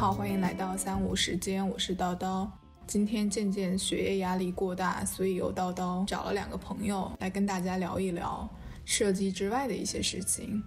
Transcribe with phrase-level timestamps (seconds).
[0.00, 2.48] 好，欢迎来到三五时间，我是叨叨。
[2.86, 8.48] 今天渐渐学业压力过大，所以由叨叨找了两个朋友来跟大家聊一聊
[8.86, 10.62] 设计之外的一些事情。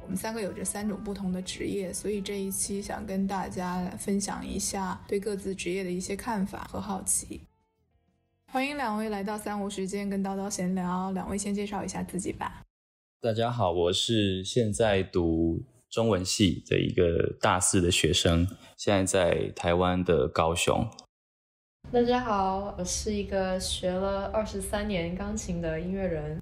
[0.00, 7.40] 我们三个有着三种不同的职业，所以这一期想跟大家分享一下对各自职业的一些看法和好奇。
[8.52, 12.63] 欢迎两位来到三五时间跟叨叨闲聊，两位先介绍一下自己吧。
[13.24, 18.46] 大家好，我是现在读中文系的一个大四的学生，
[18.76, 20.86] 现在在台湾的高雄。
[21.90, 26.38] 大家好，我是一个学了二十三年钢琴的音乐人。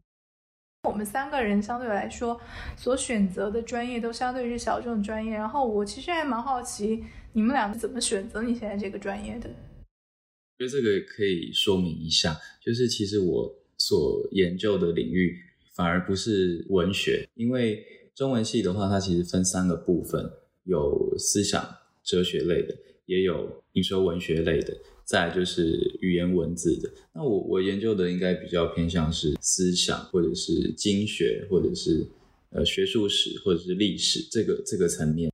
[0.89, 2.41] 我们三个人相对来说
[2.77, 9.49] 所选择的专业都相对是小众专业，然后我其实还蛮好奇，你们俩是怎么选择你现在这个专业的？
[9.49, 15.39] 我觉得这个可以说明一下，就是其实我所研究的领域。
[15.75, 17.85] 反而不是文学，因为
[18.15, 20.31] 中文系的话，它其实分三个部分，
[20.65, 21.63] 有思想
[22.03, 22.75] 哲学类的，
[23.07, 26.91] 也有你说文学类的，再就是语言文字的。
[27.15, 32.07] 那我我研究的应该比较偏向是思想，或者是经学，或者是
[32.51, 35.33] 呃学术史，或者是历史这个这个层面。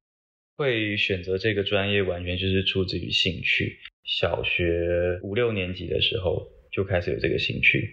[0.56, 3.76] 会选择这个专业，完全就是出自于兴趣。
[4.04, 7.90] 小学五六年级的时候就开始有这个兴趣。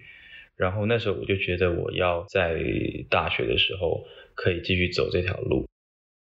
[0.56, 2.58] 然后那时候我就觉得我要在
[3.10, 4.02] 大学的时候
[4.34, 5.66] 可以继续走这条路。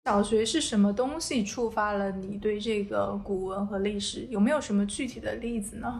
[0.05, 4.25] 小学是什么东西触发了你对这个古文和历史？
[4.29, 5.99] 有没有什么具体的例子呢？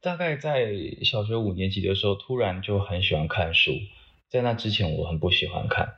[0.00, 3.72] 大概在小学五年级的时候，突然就很喜欢看书。
[4.28, 5.94] 在那之前我很不喜欢看。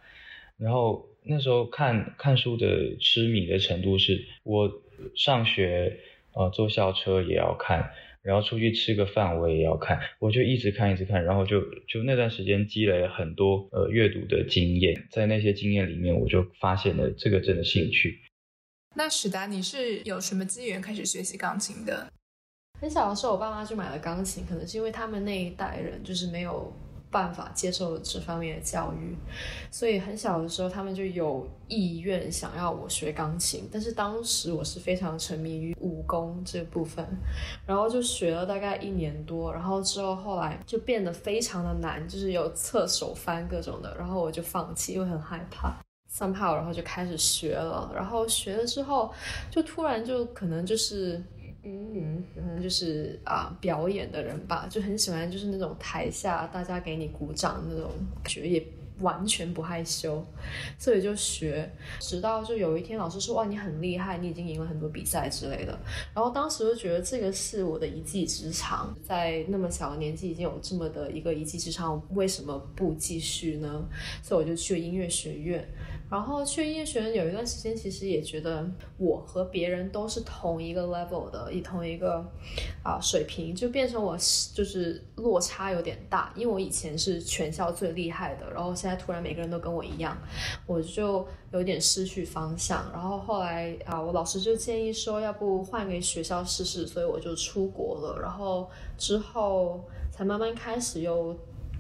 [0.59, 4.71] 然后那时候看看书的痴迷的程度是，我
[5.15, 6.01] 上学
[6.35, 7.91] 呃坐校车也要看。
[8.27, 18.19] 然后出去吃个饭，我也要看，我就一直看，一直看，然后就就那段时间积累了很多呃阅读的经验，在那些经验里面，我就发现了这个真的兴趣。
[18.97, 22.13] 那史达，你是有什么机缘开始学习钢琴的？
[22.81, 26.73] 很小的时候，我爸妈就买了钢琴，可能是因为他们那一代人就是没有。
[27.17, 29.17] 办法接受这方面的教育，
[29.71, 37.03] 所以很小的时候他们就有意愿想要我学钢琴，但是当时我是非常沉迷于武功这部分，
[37.67, 45.75] 然后就学了大概一年多，然后之后后来就变得非常的难，就是有侧手翻各种的，然后我就放弃，因为很害怕。
[46.13, 49.11] somehow，然后就开始学了，然后学了之后
[49.51, 51.23] 就突然就可能就是。
[51.69, 57.91] 嗯，可能就是啊，表演的人吧，就很喜欢，就是那种台下大家给你鼓掌那种
[58.23, 58.65] 感觉，也
[59.01, 60.25] 完全不害羞，
[60.79, 61.69] 所以就学，
[62.01, 65.79] 直到就有一天老师说，哇，你很厉害，你已经赢了很多比赛之类的，
[66.15, 73.85] 然后当时就觉得这个是我的一技之长，在那么小的年纪已经有这么的一个一技之长，为什么不继续呢？
[74.23, 75.69] 所以我就去了音乐学院。
[76.09, 78.65] 然后去音乐学院有一段时间，其实也觉得
[78.97, 82.25] 我和别人都是同一个 level 的，以同一个
[82.85, 84.17] 啊水平，就变成我
[84.55, 86.33] 就是落差有点大。
[86.37, 90.17] 因为我以前是全校最厉害的，然后现在突然每个人都跟我一样，
[90.65, 92.89] 我就有点失去方向。
[92.93, 98.21] 然后后来啊，我老师就建议说，要不换个学校试试，所以我就出国了。
[98.23, 101.37] 然后之后才慢慢开始又。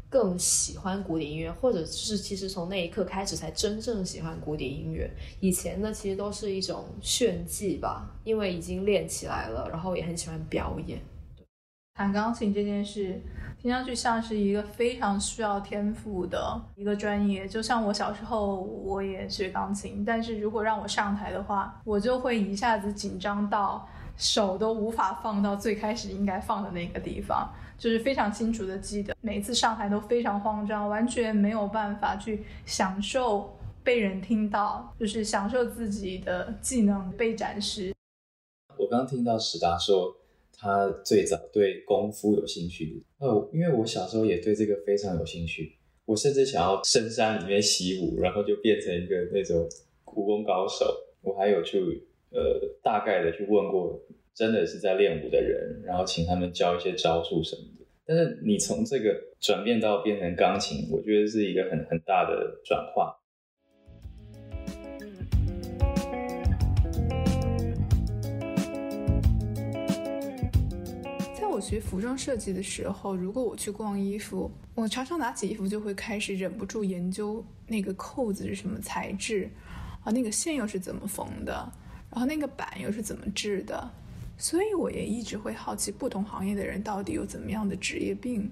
[0.08, 5.10] 更喜欢古典音乐，或者是其实从那一刻开始才真正喜欢古典音乐。
[5.40, 11.00] 以前呢，其实都是一种炫技吧，因为已经练起来了，然后也很喜欢表演。
[11.94, 13.20] 弹钢琴这件事，
[13.58, 17.48] 听上去像是一个非常需要天赋的一个专业。
[17.48, 27.50] 就像我小时候我也学钢琴，但是如果让我上台的话，我就会一下子紧张到手都无法放到最开始应该放的那个地方。
[27.78, 33.54] 就是非常清楚的记得，每一次上台都非常慌张，完全没有办法去享受
[33.84, 37.92] 被人听到，就是享受自己的技能被展示。
[38.78, 40.16] 我刚听到史达说
[40.56, 49.68] 他最早对功夫有兴趣，哦，因为我小时候也对这个非常有兴趣，我甚至想要深山里面习武，然后就变成一个那种
[50.14, 50.86] 武功高手。
[51.20, 54.00] 我还有去呃大概的去问过。
[54.36, 57.86] 真的是在练舞的人，然后请他们教一些招数什么的。
[58.04, 63.16] 但是你从这个转变到变成钢琴，我觉得是一个很很大的转化。
[71.34, 79.48] 在我学服装设计的时候，如果我去逛衣服，我常常拿起衣服就会开始忍不住研究那个扣子是什么材质，
[80.04, 81.54] 啊，那个线又是怎么缝的，
[82.10, 83.90] 然后那个板又是怎么制的。
[84.38, 88.50] 所以我也一直会好奇，不同行业的人到底有怎么样的职业病。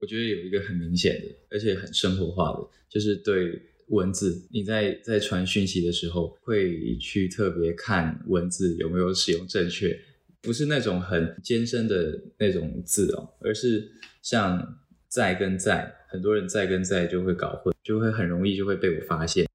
[0.00, 9.96] 我觉得有一个很明显的，而且很生活化的，就是对文字，你在在传讯息的时候会去特别看文字有没有使用正确，
[10.40, 13.92] 不是那种很艰深的那种字哦，而是
[14.22, 14.78] 像
[15.08, 19.46] 在跟在，很多人在跟在就会搞混，就会很容易就会被我发现。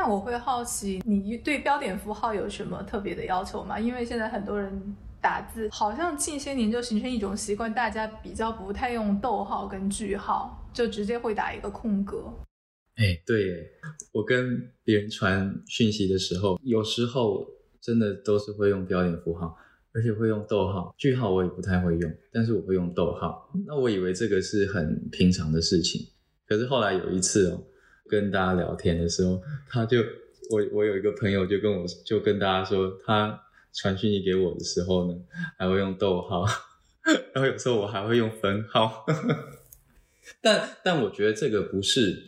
[0.00, 3.78] 那我会好奇，你对标点符号有什么特别的要求吗？
[3.78, 4.96] 因为现在很多人。
[5.22, 12.32] 打字好像近些年就形成一种习惯，大家比较不太用逗号跟句号，就直接会打一个空格。
[12.96, 13.68] 哎，对，
[14.12, 17.46] 我跟别人传讯息的时候，有时候
[17.82, 19.54] 真的都是会用标点符号，
[19.92, 23.52] 而且会用逗号，句号我也不太会用，但是我会用逗号。
[23.66, 26.00] 那我以为这个是很平常的事情，
[26.48, 27.62] 可是后来有一次哦，
[28.10, 30.00] 跟大家聊天的时候，他就
[30.50, 33.44] 我我有一个朋友就跟我就跟大家说他。
[33.72, 35.16] 传讯息给我的时候呢，
[35.56, 36.44] 还会用逗号，
[37.32, 39.06] 然后有时候我还会用分号，
[40.42, 42.20] 但但我觉得这个不是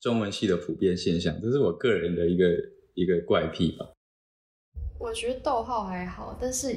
[0.00, 2.46] 中文系的普遍现象，这是我个人的一个
[2.94, 3.90] 一个怪癖吧。
[4.98, 6.74] 我觉得逗号还好，但是。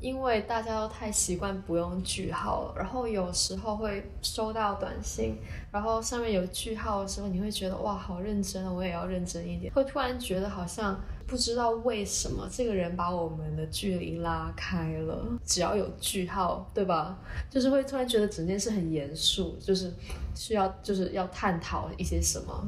[0.00, 5.36] 因为大家都太习惯不用句号了，然后有时候会收到短信，
[5.70, 9.70] 然后上面有句号的时候，你会觉得哇，好认真啊，我也要认真一点。
[9.74, 15.22] 会突然觉得好像不知道为什么这个人把我们的距离拉开了。
[15.44, 17.18] 只要有句号，对吧？
[17.50, 19.92] 就是会突然觉得整件事很严肃，就是
[20.34, 22.66] 需要就是要探讨一些什么，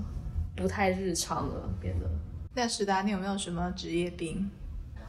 [0.55, 2.07] 不太日常了，变得。
[2.55, 4.51] 那石达，你有没有什么职业病？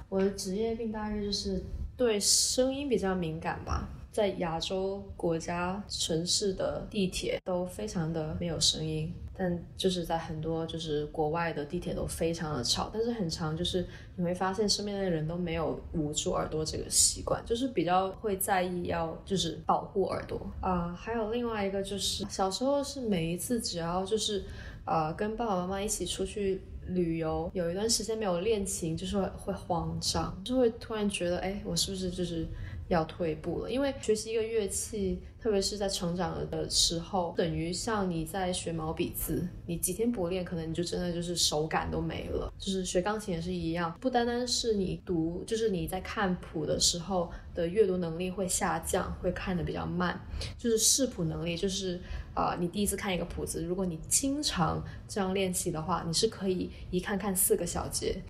[0.07, 1.61] 我的职业病大概就是。
[1.95, 13.85] 对声音比较敏感吧，在亚洲国家城市的地铁都非常的没有声音，但就是在很多就是国外的地铁都非常的吵，但是很长就是
[14.15, 20.93] 你会发现身边的人都没有捂住耳朵这个习惯，就是比较会在意要就是保护耳朵啊。
[20.99, 24.43] 还有另外一个就是小时候是每一次只要就是
[24.85, 26.61] 呃跟爸爸妈妈一起出去。
[26.87, 32.47] 旅游有一段时间没有练琴，就是会慌张，就会突然觉得，哎，我是不是就是
[32.87, 33.71] 要退步了？
[33.71, 42.53] 因为学习一个乐器，特别是在成长的时候，等于像你在学毛笔字，你几天不练，可能你就真的就是手感都没了。
[42.57, 50.19] 就是学钢琴也是一样，不单单是你读，就是你在看谱的时候的阅读能力会下降，会看得比较慢，
[50.57, 51.99] 就是视谱能力就是。
[52.33, 58.21] 啊，你第一次看一个谱子，如果你经常这样练习的话，你是可以一看看四个小节。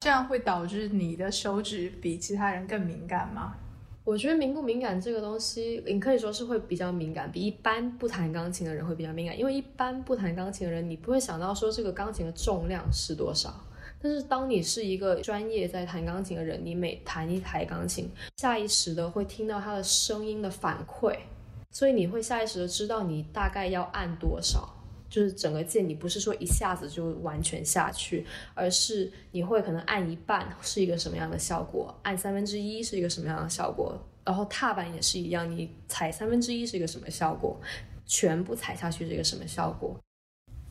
[0.00, 3.54] 这样会导致你的手指比其他人更敏感吗？
[4.04, 9.38] 我觉得敏不敏感这个东西，你可以说是会比较敏感，比一般不弹钢琴的人会比较敏感。
[9.38, 13.54] 因为一般不弹钢琴的人，你不会想到说这个钢琴的重量是多少。
[14.02, 21.16] 但是当你是一个专业在弹钢琴的人，你每弹一台钢琴，下意识的会听到它的声音的反馈。
[21.74, 24.72] 所以你会下意识的知道你大概要按多少，
[25.10, 28.24] 就是整个键你不是说一下子就完全下去，
[28.54, 37.60] 而是你会可能按一半是一个什么样的效果，按三分之一是一个什么样的效果，然后踏板也是一样，你踩三分之一是一个什么效果，
[38.06, 39.98] 全部踩下去是一个什么效果。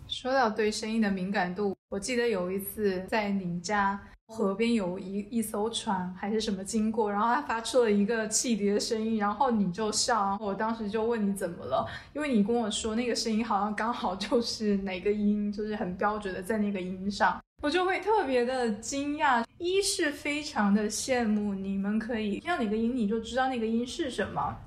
[0.07, 4.01] 说到对声音的敏感度，我记得有一次在你家。
[4.27, 24.57] 河边有一一艘船还是什么经过，然后它发出了一个汽笛的声音，然后你就笑，然后我当时就问你怎么了，因为你跟我说那个声音好像刚好就是哪个音，就是很标准的在那个音上，我就会特别的惊讶，一是非常的羡慕你们可以听到哪个音你就知道那个音是什么。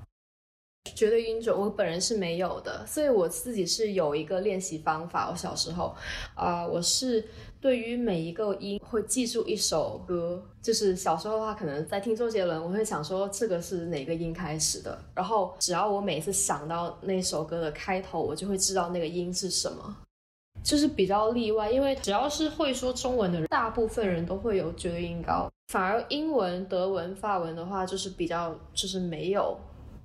[0.95, 5.29] 绝对音准，我本人是没有的，所以我自己是有一个练习方法。
[5.29, 5.95] 我小时候，
[6.35, 7.23] 啊，我是
[7.59, 19.97] 对于每一个音会记住一首歌，就是小时候的话，可能在听周杰伦，我会想说这个是哪个音开始的，然后只要我每次想到那首歌的开头，我就会知道那个音是什么。
[20.63, 29.57] 就是比较例外，因为只要是会说中文的人，大部分人都会有绝对音高，反而英文、德文、法文的话，就是比较就是没有。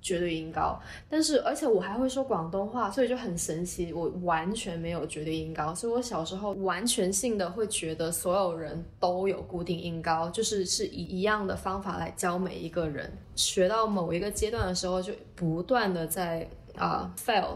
[0.03, 0.77] 绝对音高，
[1.09, 3.93] 但是而且我还会说广东话，所以就很神奇。
[3.93, 13.09] 我完全没有绝对音高，所以我小时候完全性的会觉得所有人都有固定音高，就是是以一样的方法来教每一个人。
[13.35, 16.45] 学到某一个阶段的时候，就不断的在
[16.75, 17.55] 啊 fail，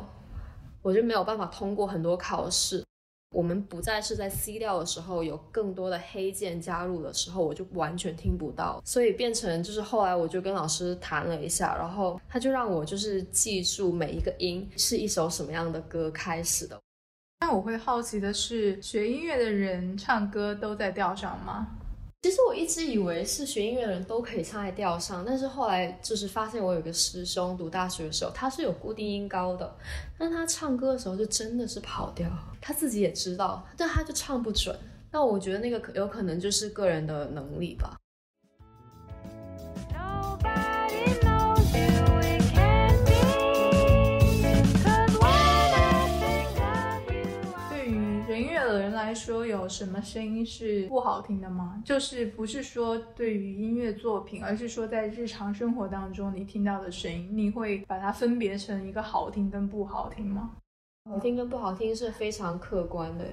[0.82, 2.87] 我就没有办法通过很多考试。
[3.32, 16.80] 我们不再是在 C 调的时候，有更多的黑键加入的时候，我就完全听不到，所以变成就是后来我就跟老师谈了一下，然后他就让我就是记住每一个音是一首什么样的歌开始的。
[17.42, 21.68] 那我会好奇的是，学音乐的人唱歌都在调上吗？
[22.28, 29.74] 其实我一直以为是学音乐的人都可以唱在调上，但是后来就是发现我有个师兄读大学的时候，他是有固定音高的，
[30.20, 32.30] 但他唱歌的时候就真的是跑调，
[32.60, 34.78] 他自己也知道，但他就唱不准。
[35.10, 37.96] 那我觉得那个有可能就是个人的能力吧。
[48.74, 51.82] 的人来说有什么声音是不好听的吗？
[51.86, 60.52] 就是不是说对于音乐作品，而是说在日常生活当中你听到的声音，你会把它分别成一个好听跟不好听吗？
[61.10, 63.26] 好听跟不好听是非常客观的。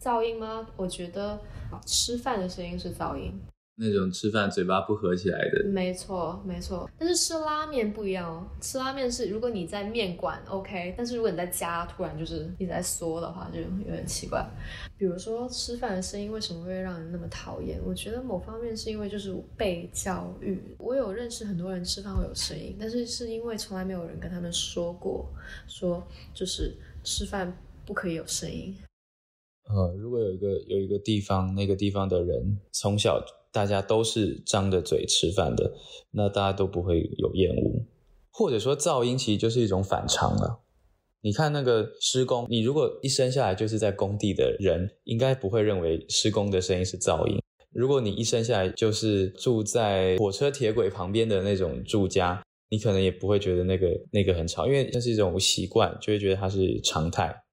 [0.00, 0.66] 噪音吗？
[0.76, 1.40] 我觉得
[1.86, 3.40] 吃饭的声音是噪音。
[3.76, 6.88] 那种吃饭嘴巴不合起来的，没错没错。
[6.96, 14.48] 但是吃拉面不一样哦，吃拉面是如果你在面馆 OK，但是如果你在家突然就是一直在缩的话，就有点奇怪。
[14.96, 17.80] 比如说吃饭的声音为什么会让人那么讨厌？
[17.84, 20.62] 我觉得某方面是因为就是被教育。
[20.78, 25.28] 我有认识很多人吃饭会有声音，但是是因为从来没有人跟他们说过，
[25.66, 26.00] 说
[26.32, 27.52] 就是吃饭
[27.84, 28.72] 不可以有声音。
[29.68, 33.20] 呃，如果有一个有一个地方，那个地方的人从小。
[33.54, 35.72] 大家都是张着嘴吃饭的，
[36.10, 37.86] 那大家都不会有厌恶，
[38.32, 40.62] 或者说噪音其实就是一种反常了。
[41.20, 47.40] 你看那个施工，你如果一生下来就是在工地的人，应该不会认为施工的声音是噪音。
[47.70, 57.43] 如果你一生下来就是住在火车铁轨旁边的那种住家，你可能也不会觉得那个那个很吵，因为那是一种习惯，就会觉得它是常态。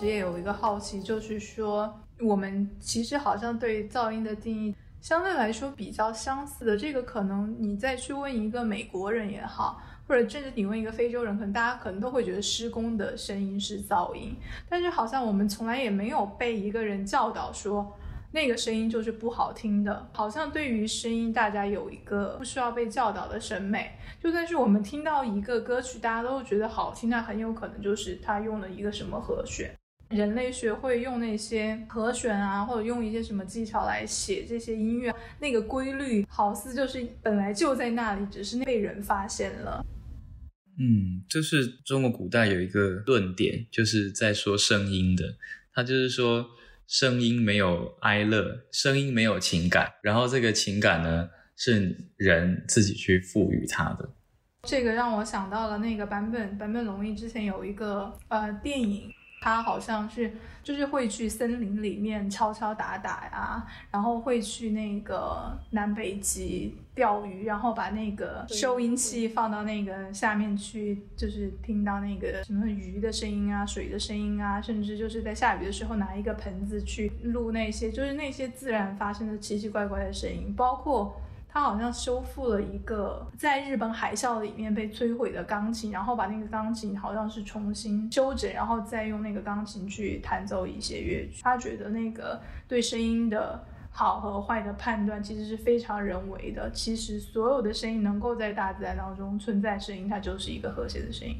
[0.00, 6.76] 也有一个好奇，就是说，我们其实好像对噪音的定义相对来说比较相似的。
[6.76, 14.36] 这个可能你再去问一个美国人也好，或者甚至你问一个非洲人，可能大家可能都会觉得施工的声音是噪音。
[14.68, 17.96] 但是好像我们从来也没有被一个人教导说。
[18.32, 23.90] 那个声音就是不好听的，好像对于声音，大家有一个不需要被教导的审美。
[24.22, 29.76] 就算是我们听到一个歌曲，大家都觉得好听，那很有可能就是他用了一个什么和弦。
[30.10, 39.84] 人类学会用那些和弦啊，或者用一些什么技巧来写这些音乐，那个规律好似就是本来就在那里，只是被人发现了。
[40.78, 45.36] 嗯，就是中国古代有一个论点，就是在说声音的，
[45.72, 46.46] 他就是说。
[46.92, 54.10] 声音没有哀乐，声音没有情感，然后这个情感呢是人自己去赋予它的。
[54.64, 59.08] 这个让我想到了那个版本，版本龙一之前有一个呃电影。
[59.42, 60.30] 他好像是
[60.62, 81.18] 就是会去森林里面敲敲打打呀，然后会去那个南北极钓鱼，然后把那个收音器放到那个下面去，就是听到那个什么鱼的声音啊、水的声音啊，甚至就是在下雨的时候拿一个盆子去录那些，就是那些自然发生的奇奇怪怪的声音，包括。
[81.52, 91.42] 他好像修复了一个在日本海啸里面被摧毁的钢琴，然后把那个钢琴好像是重新修整，然后再用那个钢琴去弹奏一些乐曲。
[91.42, 96.70] 他觉得那个对声音的好和坏的判断其实是非常人为的。
[96.70, 101.36] 其实所有的声音能够在大自然当中存在，声音它就是一个和谐的声音。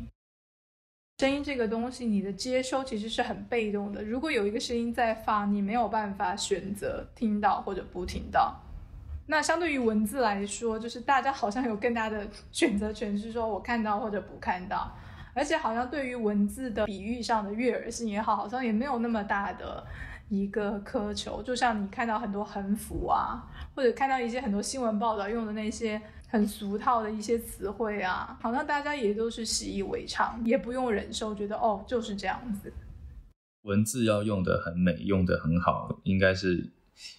[1.18, 4.02] 声音这个东西，你的接收其实是很被动的。
[4.02, 8.58] 如果有一个声音在放，你没有办法选择听到或者不听到。
[9.30, 14.92] 那相对于文字来说，就是大家好像有更大的选择权，是说我看到或者不看到，
[15.32, 19.86] 而且好像对于文字的比喻上的悦耳性也好，好像也没有那么大的
[20.28, 21.40] 一个苛求。
[21.44, 23.40] 就像你看到很多横幅啊，
[23.76, 32.72] 或者看到一些很多新闻报道用的那些很俗套的一些词汇啊，好像大家也都是习以为常，也不用忍受，觉得哦就是这样子。
[33.62, 36.72] 文字要用的很美，用的很好，应该是。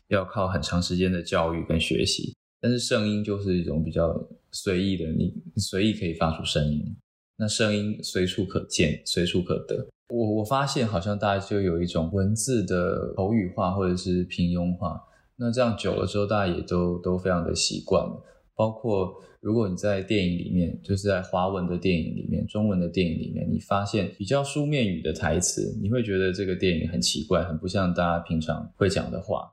[0.07, 6.95] 要靠很长时间的教育跟学习，但是声音就是一种比较随意的，你随意可以发出声音，
[7.37, 9.87] 那声音随处可见，随处可得。
[10.09, 15.01] 我我发现好像大家就有一种文字的口语化或者是平庸化，
[15.37, 18.21] 那这样久了之后，大家也都都非常的习惯了。
[18.53, 29.49] 包括如果你在电影里面，就是在华文的电影里面、中文的电影里面，你发现比较书面语的台词，你会觉得这个电影很奇怪，很不像大家平常会讲的话。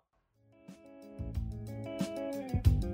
[2.48, 2.87] Bye.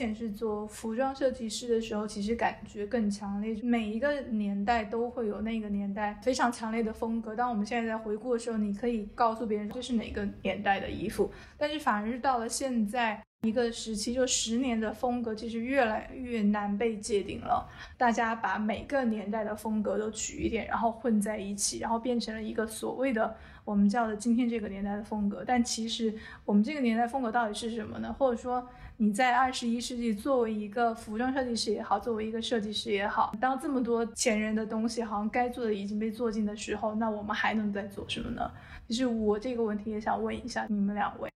[0.00, 3.54] 前是做服装设计师的时候，其实感觉更强烈。
[3.62, 7.36] 每一个年代都会有那个年代非常强烈的风格。
[7.36, 13.22] 当我们现在在回顾的时候，你可以告诉别人这是哪个年代的衣服，但是反而是到了现在。
[13.42, 17.66] 一个时期就十年的风格，其实越来越难被界定了。
[17.96, 25.42] 大家把每个年代的风格都取一点，然后混在一起，然后变成了一个所谓的我们叫的今天这个年代的风格。
[25.46, 28.14] 但其实我们这个年代风格到底是什么呢？
[28.18, 28.68] 或者说
[28.98, 38.50] 你在二十一世纪作为一个服装设计师也好，作为一个设计师也好，当这么多前人的东西好像该做的已经被做尽的时候，那我们还能再做什么呢？
[38.86, 41.30] 其实我这个问题也想问一下你们两位。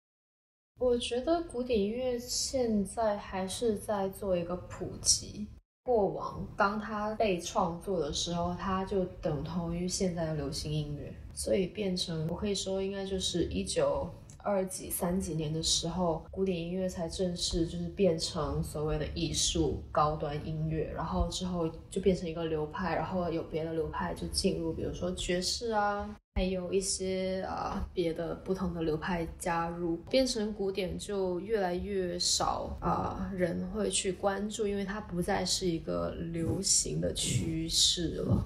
[0.81, 5.47] 我觉得古典音乐现在还是在做一个普及。
[5.83, 14.09] 过往当它被创作的时候，它就等同于现在的流行音乐，所以变成我可以说应该就是一九
[14.39, 26.17] 二几三几年的时候，古典音乐才正式就是变成所谓的艺术高端音乐，然后之后就变成一个流派，然后有别的流派就进入，比如说爵士啊。
[26.35, 38.45] 还有一些啊别的不同的流派加入，变成古典就越来越少啊人会去关注，因为它不再是一个流行的趋势了。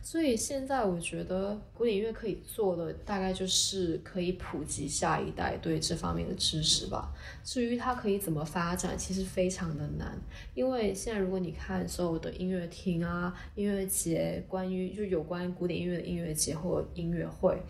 [0.00, 7.12] 所以现在我觉得古典音乐可以做的大概就是可以普及下一代对这方面的知识吧。
[7.44, 10.18] 至于它可以怎么发展，其实非常的难，
[10.54, 17.60] 因为现在如果你看所有的音乐厅啊、音乐节，关于就有关古典音乐的音乐节或音乐会，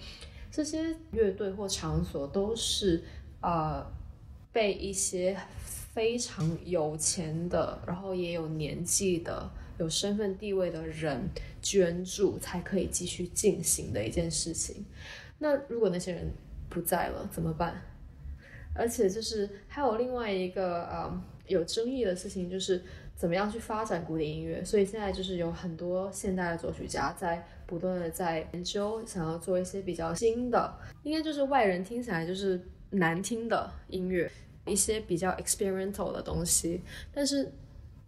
[0.50, 3.02] 这些乐队或场所都是
[3.40, 3.84] 呃
[4.52, 9.50] 被一些非常有钱的，然后也有年纪的。
[9.78, 11.28] 有身份地位的人
[11.62, 14.84] 捐助才可以继续进行的一件事情。
[15.38, 16.30] 那如果那些人
[16.68, 17.80] 不在了怎么办？
[18.74, 22.82] 而且就是还有另外一个呃有争议的事情，就是
[23.16, 24.64] 怎么样去发展古典音乐。
[24.64, 34.30] 所以现在就是有很多现代的作曲家在不断的在研究，想要做一些比较新的，应该就是外人听起来就是难听的音乐，
[34.66, 37.52] 一些比较 experimental 的东西，但是。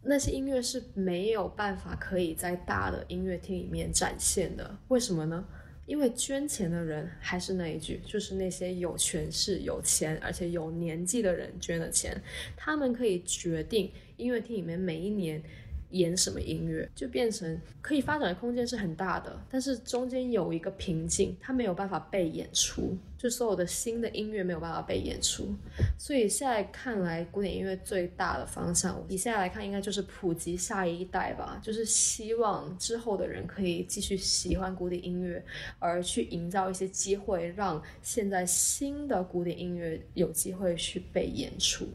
[0.03, 5.45] 那些音乐是没有办法可以在大的音乐厅里面展现的，为什么呢？
[5.87, 12.17] 因为捐钱的人还是那一句，就是那些有权势、有钱而且有年纪的人捐的钱，
[12.57, 15.43] 他们可以决定音乐厅里面每一年。
[15.91, 25.55] 演什么音乐就变成可以发展的空间是很大的，但是中间有一个瓶颈，它没有办法被演出，就所有的新的音乐没有办法被演出。
[25.99, 35.45] 所以现在看来，古典音乐最大的方向，以现在来看，应该就是普及下一代吧，就是希望之后的人可以继续喜欢古典音乐，
[35.79, 41.89] 而去营造一些机会，让现在新的古典音乐有机会去被演出。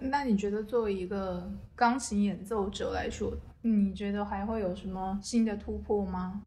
[0.00, 3.32] 那你觉得作为一个钢琴演奏者来说，
[3.62, 6.42] 你觉得还会有什么新的突破吗？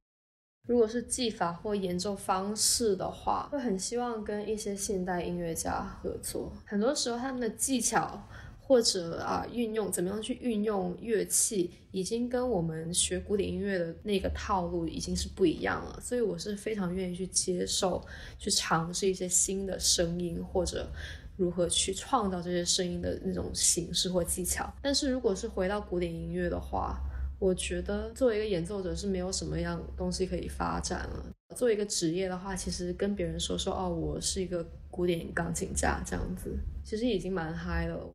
[0.67, 6.51] 如果是技法或演奏方式的话，会很希望跟一些现代音乐家合作。
[6.65, 8.19] 很多时候他们的技巧
[8.59, 15.99] 或者啊运用怎么样去运用乐器，已经跟我们学古典音乐的那个套路已经是不一样了。
[16.01, 18.03] 所以我是非常愿意去接受，
[18.39, 20.89] 去尝试一些新的声音或者。
[21.35, 24.71] 如何去创造这些声音的那种形式或技巧？
[24.81, 27.01] 但是如果是回到古典音乐的话，
[27.39, 31.31] 我觉得作为一个演奏者是没有什么样东西可以发展了。
[31.55, 38.11] 作为一个职业的话，其实跟别人说说哦，我是一个古典钢琴家这样子，其实已经蛮嗨了。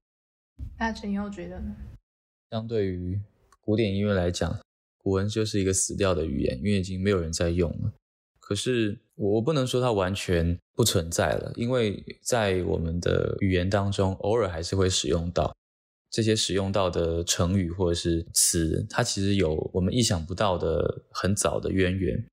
[0.79, 1.77] 那陈佑觉得呢？
[2.51, 3.21] 相对于
[3.61, 4.59] 古典音乐来讲，
[4.97, 7.93] 古文就是一个死掉的语言，因为已经没有人在用了。
[8.41, 15.53] 可是我不能说它完全不存在了，因为在我们的语言当中，偶尔还是会使用到
[16.09, 22.25] 这些使用到的成语或者是词，它其实有我们意想不到的很早的渊源。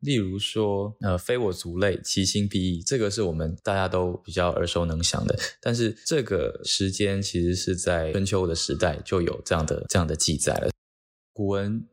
[0.00, 5.38] 例如说，呃，非我族类，其心必异，这个是我们大家都比较耳熟能详的。
[5.60, 10.70] 但是这个时间其实是在春秋的时代就有这样的这样的记载了，
[11.34, 11.86] 古文。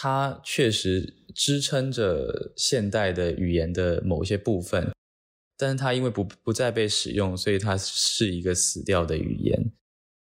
[0.00, 4.92] 它确实支撑着现代的语言的某些部分，
[5.56, 9.72] 但是它因为不不再被使用，所以它是一个死掉的语言。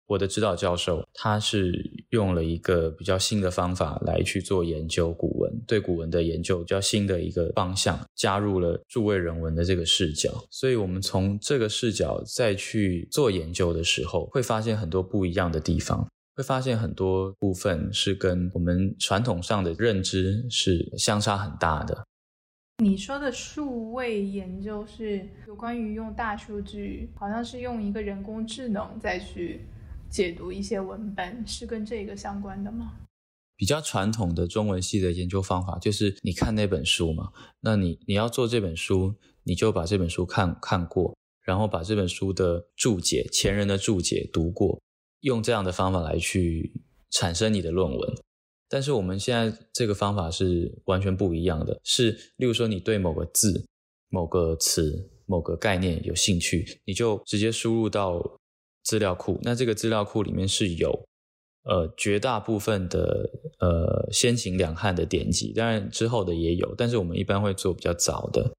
[0.08, 1.74] 我的指导教授他是
[2.12, 10.46] 用了一个比较新的方法来去做研究古文，对古文的研究比较新的一个方向，加入了诸位人文的这个视角。
[10.50, 16.08] 所以，我们从这个视角再去做研究的时候，会发现很多不一样的地方。
[16.38, 22.06] 会发现很多部分是跟我们传统上的认知是相差很大的。
[22.84, 29.66] 你说的数位研究是有关于用大数据，好像是用一个人工智能再去
[30.12, 32.94] 解读一些文本，是跟这个相关的吗？
[33.56, 44.80] 比较传统的中文系的研究方法就是你看那本书嘛，那你你要做这本书，你就把这本书看看过，然后把这本书的注解、前人的注解读过，
[45.28, 46.72] 用这样的方法来去
[47.12, 48.16] 产生你的论文。
[48.68, 53.66] 但是我们现在这个方法是完全不一样的，是例如说你对某个字、
[54.10, 58.40] 某个词、某个概念有兴趣，你就直接输入到
[58.84, 61.06] 资料库，那这个资料库里面是有。
[61.70, 68.54] 呃，绝大部分的呃先秦两汉的典籍，当然之后的也有，但是我们一般会做比较早的。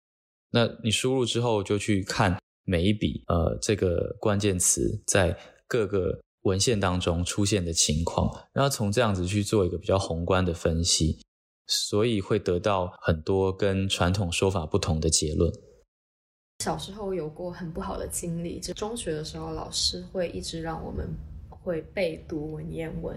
[0.50, 5.34] 那你输入之后，就去看每一笔呃这个关键词在
[5.66, 11.20] 各个文献当中出现的情况，然后从这样子去做一个比较宏观的分析，
[11.66, 15.52] 所以会得到很多跟传统说法不同的结论。
[16.64, 21.06] 小时候有过很不好的经历，就中学的时候，老师会一直让我们。
[21.64, 23.14] 会背读文言文，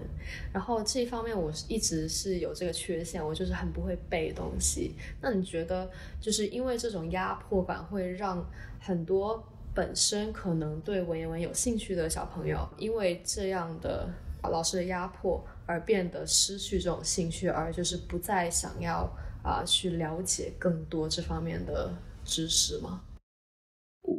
[0.52, 4.94] 然后这一方面我一直是有这个缺陷，我就是很不会背东西。
[5.22, 5.88] 那你觉得，
[6.20, 8.44] 就是因为这种压迫感，会让
[8.78, 9.42] 很多
[9.74, 14.08] 本身可能对文言文有兴趣的小朋友，因为这样的
[14.50, 19.10] 老师的压迫而变得失去这种兴趣，而就是不再想要
[19.42, 21.92] 啊去了解更多这方面的
[22.24, 23.02] 知识吗？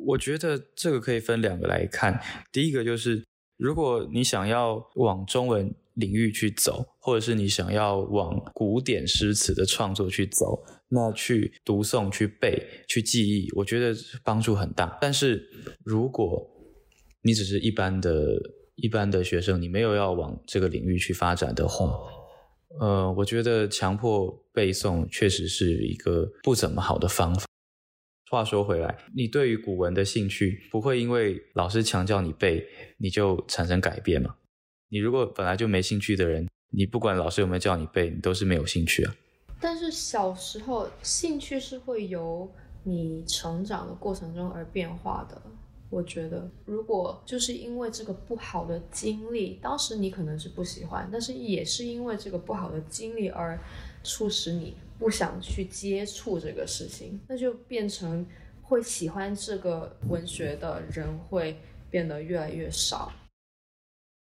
[0.06, 3.24] 我觉得这个可以分两个来看，第一个就是。
[3.56, 10.62] 如果你想要往中文领域去走，或者是你想要往古典诗词的创作去走，
[10.94, 14.98] 那去读诵、去背、去记忆，我觉得帮助很大。
[15.02, 15.44] 但是
[15.84, 16.48] 如果
[17.24, 18.40] 你只是一般的、
[18.76, 21.98] 一般的学生，你没有要往这个领域去发展的话，
[22.80, 27.46] 呃，我觉得强迫背诵确实是一个不怎么好的方法。
[28.30, 32.66] 话说回来，你对于古文的兴趣不会因为老师强叫你背，
[32.98, 34.36] 你就产生改变吗？
[34.90, 39.16] 你如果本来就没兴趣的人，你不管老师有没有叫你背，你都是没有兴趣啊。
[39.64, 42.52] 但是小时候兴趣是会由
[42.84, 45.42] 你成长的过程中而变化的。
[45.90, 53.58] 我觉得，如果就是因为这个不好的经历，当时你可能是不喜欢，但是也是因为这个不好的经历而
[54.04, 54.76] 促使你。
[55.00, 58.26] 不想去接触这个事情，那就变成
[58.62, 63.12] 会喜欢这个文学的人会变得越来越少。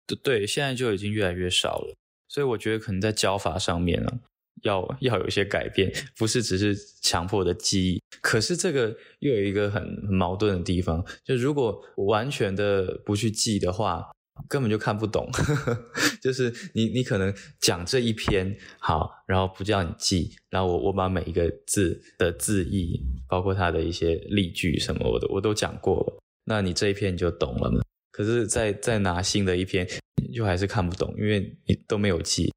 [0.05, 1.95] 对对，现在就已经越来越少了。
[2.27, 4.19] 所以我觉得可能在教法上面呢，
[4.63, 8.01] 要要有一些改变，不是只是强迫的记忆。
[8.21, 14.03] 可是这个又有一个很矛盾的地方，就如果完全的不去记的话。
[14.47, 15.27] 根本就看不懂，
[16.21, 27.81] 就是你你可能讲这一篇好，然后不叫你记，然后我我把每一个字的字义，包括它的一些例句什么，我都我都讲过了，那你这一篇你就懂了嘛？
[28.11, 29.87] 可是再再拿新的一篇，
[30.31, 32.53] 就还是看不懂，因为你都没有记。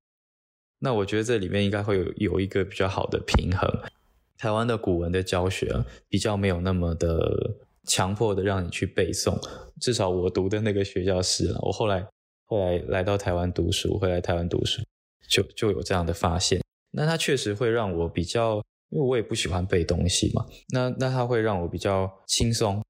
[0.81, 3.71] 那我觉得这里面应该会有有一个比较好的平衡。
[4.37, 5.73] 台湾的古文的教学
[6.09, 7.57] 比较没有那么的。
[7.87, 9.37] 强迫的让你去背诵，
[9.81, 11.59] 至少我读的那个学校是了。
[11.63, 12.07] 我后来
[12.45, 14.83] 后来来到台湾读书，回来台湾读书，
[15.27, 16.63] 就就有这样的发现。
[16.93, 20.45] 那它确实会让我比较，因为我也不喜欢背东西嘛。
[20.73, 22.81] 那那它会让我比较轻松。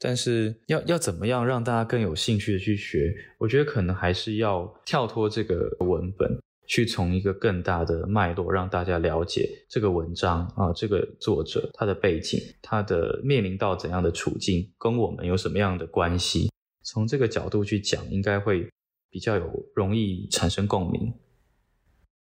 [0.00, 3.14] 但是要要怎么样让大家更有兴趣的去学？
[3.38, 6.40] 我觉得可能还是要跳脱这个文本。
[6.68, 16.50] 去从一个更大的脉络，让大家了解这个文章啊，这个作者他的背景，他的面临到怎样的处境，跟我们有什么样的关系？
[16.84, 18.68] 从这个角度去讲，应该会
[19.08, 21.10] 比较有容易产生共鸣。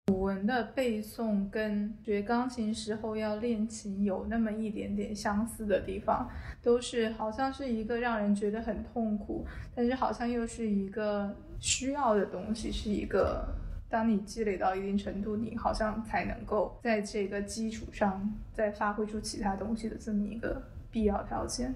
[0.06, 6.30] 古文的背诵跟学钢琴时候要练琴有那么一点点相似的地方，
[6.62, 13.44] 都是好像是一个让人觉得很痛苦，但是好像又是一个需要的东西，是一个。
[13.90, 21.74] 当你积累到一定程度，你好像才能够在这个基础上再发挥出其他东西的这么一个必要条件。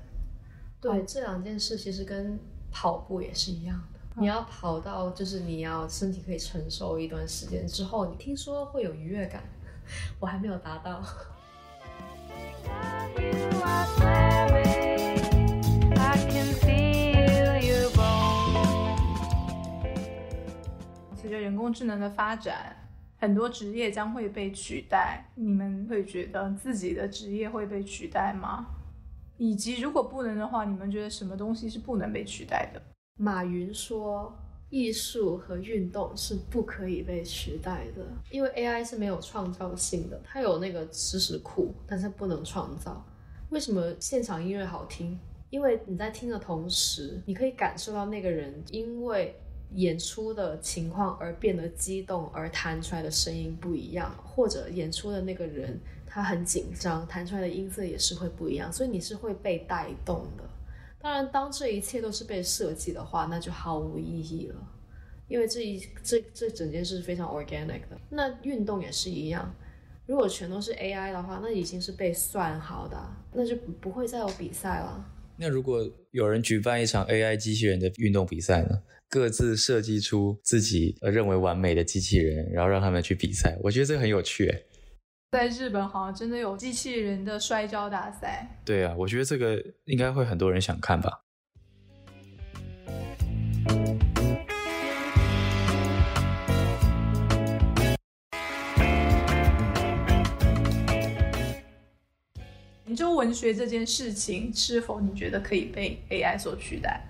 [0.81, 2.38] 对，这两件事其实跟
[2.70, 4.01] 跑步也是一样的。
[4.16, 9.42] 你要跑到，就是你要身体可以承受一段时间之后，你听说会有愉悦感，
[10.20, 11.03] 我还没有达到。
[21.32, 22.76] 着人工智能的发展，
[23.16, 25.24] 很多职业将会被取代。
[25.34, 28.66] 你们会觉得自己的职业会被取代吗？
[29.38, 32.82] 以及如果不能的话，你们觉得什么东西是不能被取代的？
[33.18, 34.36] 马云说，
[34.68, 43.04] 艺术和运动是不可以被取代的，因为 AI 是没有创造性的，它有那个知识库，但是不能创造。
[43.48, 45.18] 为什么现场音乐好听？
[45.50, 49.34] 因为你在听的同时，你可以感受到那个人因为。
[49.74, 60.44] 演出的情况而变得激动，而弹出来的声音不一样，或者演出的那个人他很紧张，弹出来的音色也是会不一样，所以你是会被带动的。
[61.00, 64.56] 当然，当这一切都是被设计的话，那就毫无意义了，
[65.26, 67.98] 因为这一这这整件事非常 organic 的。
[68.11, 69.52] 那运动也是一样，
[70.06, 72.96] 如果全都是 AI 的话，那已经是被算好的，
[73.32, 75.04] 那就不会再有比赛了。
[75.42, 78.81] 那如果有人举办一场 AI 机器人的运动比赛呢？
[79.09, 84.55] 各自设计出自己认为完美的机器人，然后让他们去比赛，我觉得这个很有趣。
[85.33, 88.48] 在日本好像真的有机器人的摔跤大赛。
[88.64, 91.11] 对啊，我觉得这个应该会很多人想看吧。
[102.92, 107.02] 研究文学这件事情，是否你觉得可以被 AI 所取代？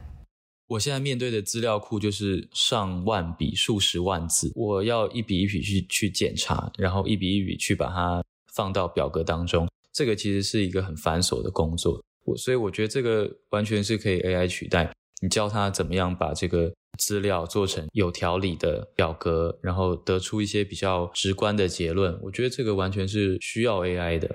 [0.68, 8.22] 我现在面对的资料库就是上万笔、数十万字，我要一笔一笔去去检查，然后一笔一笔去把它
[8.54, 9.68] 放到表格当中。
[9.92, 14.88] 这个其实是一个很繁琐的工作，我所以我觉得这个完全是可以 AI 取代。
[15.20, 24.32] 你教他怎么样把这个资料做成有条理的表格，然后得出一些比较直观的结论，我觉得这个完全是需要 AI 的。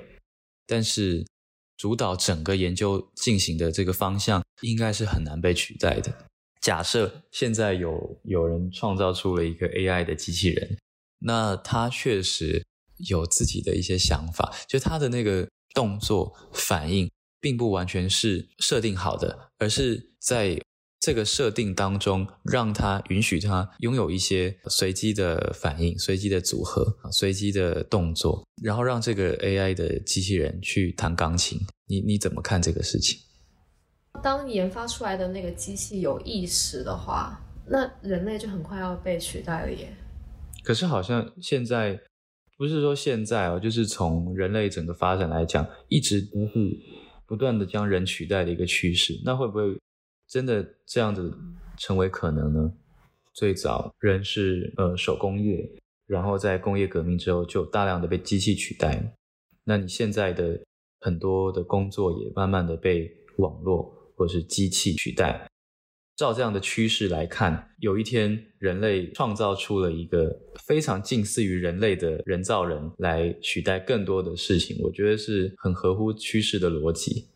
[0.67, 1.25] 但是。
[1.77, 6.13] 主导整个研究进行的这个方向，应该是很难被取代的。
[6.59, 10.77] 假设现在有有人创造出了一个 AI 的机器人，
[11.19, 12.65] 那他确实
[13.07, 17.09] 有自己的一些想法，就他的那个动作反应，
[17.39, 20.59] 并不完全是设定好的，而是在。
[20.99, 31.59] 这个设定当中，让它允许它拥有一些随机的反应、随机的组合、随机的动作，然后让这个 AI 的机器人去弹钢琴。
[31.87, 33.19] 你你怎么看这个事情？
[34.23, 39.95] 当研发出来的那个机器有意识的话，那人类就很快要被取代了耶。
[40.63, 41.97] 可是好像现在
[42.57, 46.77] 不是说现在哦，就是从人类整个发展来讲，一直都是
[47.27, 49.21] 不断的将人取代的一个趋势。
[49.23, 49.77] 那会不会？
[50.27, 51.33] 真的这样子
[51.77, 52.73] 成为可能呢？
[53.33, 55.69] 最早人是呃手工业，
[56.07, 59.13] 然后在工业革命之后就大量的被机器取代。
[59.63, 60.59] 那你现在的
[61.01, 65.47] 很多的工作也慢慢的被网络或是机器取代。
[66.15, 70.35] 照这样的趋势来看，有一天人类创造出了一个
[70.65, 77.29] 非常近似于人类的人造人来取代更多的事情，我觉得是很合乎趋势的逻辑。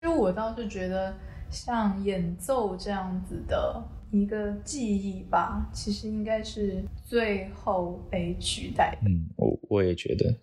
[0.00, 1.14] 就我倒是觉得。
[1.50, 8.96] 像演奏这样子的一个记忆吧，其实应该是最后被取代。
[9.04, 10.34] 嗯，我我也觉得，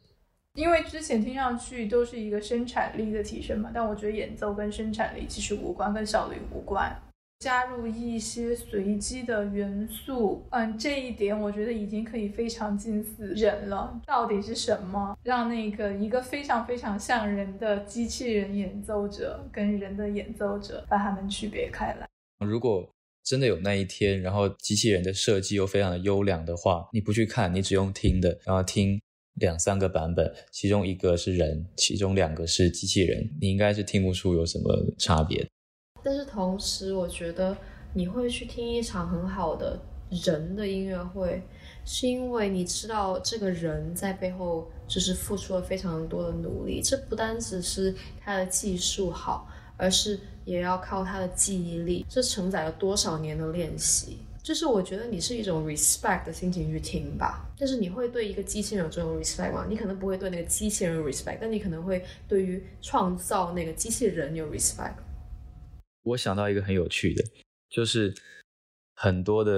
[0.56, 6.96] 因为之前听上去都是一个生产力的提升嘛，但我觉得演奏跟生产力其实无关，跟效率无关。
[7.44, 14.00] 加入一些随机的元素，嗯，这一点我觉得已经可以非常近似人了。
[14.08, 22.08] 到底是什么让那个一个非常非常像人的机器人演奏者跟人的演奏者把他们区别开来？
[22.40, 22.90] 如果
[23.26, 29.02] 真的有那一天，然后机器人的设计又非常的优良的话，你不去看，你只用听的，然后听
[29.34, 35.46] 两三个版本，其中一个是人，其中两个是机器人，你应该是听不出有什么差别。
[36.04, 37.56] 但是同时，我觉得
[37.94, 41.42] 你会去听一场很好的人的音乐会，
[41.86, 46.82] 是因为你知道这个人在背后就是付出了非常多的努力。
[46.82, 52.06] 这不单只是他的技术好，而是也要靠他的记忆力。
[52.10, 54.18] 这承载了多少年的练习？
[54.44, 57.50] 就是我觉得你是一种 respect 的心情去听吧。
[57.58, 59.66] 但是你会对一个机器人有这种 respect 吗？
[59.70, 64.96] 你可能不会对那个机器人 respect，但你可能会对于创造那个机器人有 respect。
[66.04, 67.24] 我想到一个很有趣的，
[67.70, 68.14] 就是
[68.96, 69.52] 很多的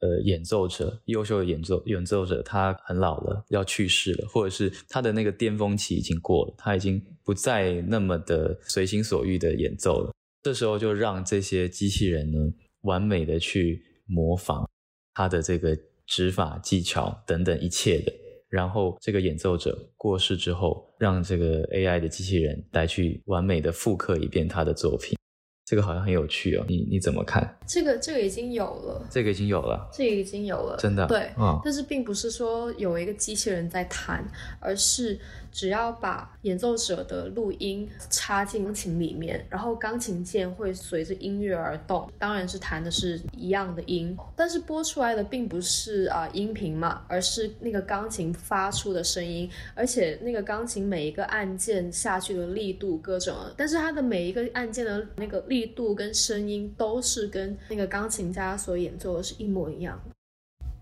[0.00, 10.12] 呃演奏者，优秀的演奏演奏者，他很老了，要去世了，或者是他的那个巅峰期已经过了，他已经不再那么的随心所欲的演奏了。
[10.42, 12.38] 这时候就让这些机器人呢，
[12.82, 14.68] 完美的去模仿
[15.14, 18.12] 他的这个指法技巧等等一切的，
[18.48, 25.16] 然后这个演奏者过世之后，让这个 AI 的机器人来去完美的复刻一遍他的作品。
[25.64, 27.56] 这个好像很有趣哦，你你怎么看？
[27.66, 34.24] 这个这个已经有了，这个已经有了，这个已经有了，真的对，嗯，但是并不是说有一个机器人在弹，
[34.60, 35.18] 而是。
[35.54, 55.53] 只要把演奏者的录音插进钢琴里面，然后钢琴键会随着音乐而动，当然是弹的是一样的音，但是播出来的并不是啊音频嘛，而是那个钢琴发出的声音，而且那个钢琴每一个按键下去的力度各种，但是它的每一个按键的那个力。
[55.54, 60.10] 力度跟声音都是跟那个钢琴家所演奏的是一模一样的。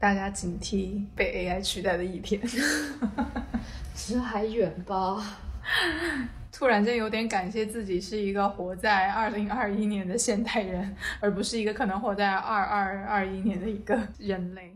[0.01, 2.41] 大家警惕被 AI 取代的一天。
[3.95, 5.39] 其实还远吧。
[6.51, 14.75] 突然间有点感谢自己是一个活在二零二一年的现代人，而不是一个可能活在二二二一年的一个人类。